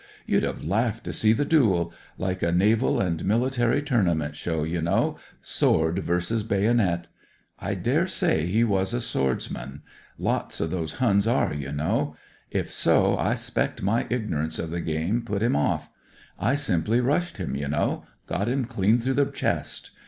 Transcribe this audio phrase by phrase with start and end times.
[0.25, 4.81] You'd have laughed to see the duel; like a Naval and Military Tournament show, you
[4.81, 7.07] know— sword versus bayonet.
[7.59, 9.83] I daresay he was a swordsman.
[10.17, 12.15] Lots of these Huns are, you know.
[12.49, 16.41] If so, I *spect my ignorance of the game put him 128 BROTHERS OF THE
[16.41, 16.51] PARSONAGE off.
[16.51, 19.91] I simply rushed him, you know; got him clean through the chest.